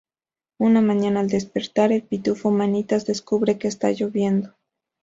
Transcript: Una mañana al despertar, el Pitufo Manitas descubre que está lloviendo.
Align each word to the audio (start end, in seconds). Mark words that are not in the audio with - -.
Una 0.57 0.81
mañana 0.81 1.19
al 1.19 1.27
despertar, 1.29 1.91
el 1.91 2.01
Pitufo 2.01 2.49
Manitas 2.49 3.05
descubre 3.05 3.59
que 3.59 3.67
está 3.67 3.91
lloviendo. 3.91 4.55